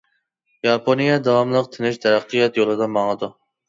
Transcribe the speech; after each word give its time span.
ياپونىيە 0.67 1.19
داۋاملىق 1.29 1.71
تىنچ 1.79 2.03
تەرەققىيات 2.09 2.63
يولىدا 2.65 2.93
ماڭىدۇ. 2.99 3.37